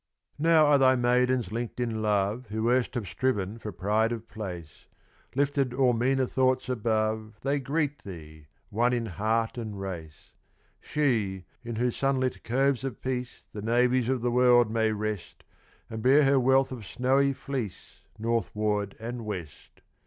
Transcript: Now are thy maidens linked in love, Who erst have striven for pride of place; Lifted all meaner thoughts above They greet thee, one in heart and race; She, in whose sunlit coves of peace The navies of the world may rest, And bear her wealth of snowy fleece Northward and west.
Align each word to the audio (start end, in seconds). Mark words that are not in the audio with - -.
Now 0.39 0.65
are 0.65 0.79
thy 0.79 0.95
maidens 0.95 1.51
linked 1.51 1.79
in 1.79 2.01
love, 2.01 2.47
Who 2.47 2.71
erst 2.71 2.95
have 2.95 3.07
striven 3.07 3.59
for 3.59 3.71
pride 3.71 4.11
of 4.11 4.27
place; 4.27 4.87
Lifted 5.35 5.75
all 5.75 5.93
meaner 5.93 6.25
thoughts 6.25 6.69
above 6.69 7.35
They 7.43 7.59
greet 7.59 8.01
thee, 8.03 8.47
one 8.71 8.93
in 8.93 9.05
heart 9.05 9.59
and 9.59 9.79
race; 9.79 10.31
She, 10.79 11.45
in 11.63 11.75
whose 11.75 11.97
sunlit 11.97 12.43
coves 12.43 12.83
of 12.83 12.99
peace 12.99 13.47
The 13.53 13.61
navies 13.61 14.09
of 14.09 14.21
the 14.21 14.31
world 14.31 14.71
may 14.71 14.91
rest, 14.91 15.43
And 15.87 16.01
bear 16.01 16.23
her 16.23 16.39
wealth 16.39 16.71
of 16.71 16.83
snowy 16.83 17.31
fleece 17.33 18.01
Northward 18.17 18.95
and 18.99 19.23
west. 19.23 19.81